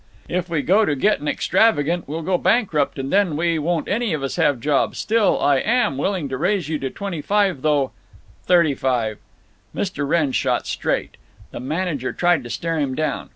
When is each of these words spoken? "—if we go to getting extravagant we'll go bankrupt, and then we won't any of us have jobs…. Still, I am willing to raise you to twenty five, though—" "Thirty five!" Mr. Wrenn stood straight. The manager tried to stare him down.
"—if 0.27 0.49
we 0.49 0.63
go 0.63 0.83
to 0.83 0.95
getting 0.95 1.27
extravagant 1.27 2.07
we'll 2.07 2.23
go 2.23 2.35
bankrupt, 2.35 2.97
and 2.97 3.13
then 3.13 3.37
we 3.37 3.59
won't 3.59 3.87
any 3.87 4.13
of 4.13 4.23
us 4.23 4.35
have 4.35 4.59
jobs…. 4.59 4.97
Still, 4.97 5.39
I 5.39 5.57
am 5.57 5.95
willing 5.95 6.27
to 6.29 6.39
raise 6.39 6.67
you 6.67 6.79
to 6.79 6.89
twenty 6.89 7.21
five, 7.21 7.61
though—" 7.61 7.91
"Thirty 8.45 8.73
five!" 8.73 9.19
Mr. 9.75 10.07
Wrenn 10.07 10.33
stood 10.33 10.65
straight. 10.65 11.17
The 11.51 11.59
manager 11.59 12.11
tried 12.13 12.43
to 12.45 12.49
stare 12.49 12.79
him 12.79 12.95
down. 12.95 13.29